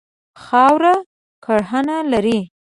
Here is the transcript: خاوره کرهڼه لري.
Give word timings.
خاوره 0.43 0.95
کرهڼه 1.45 1.97
لري. 2.11 2.39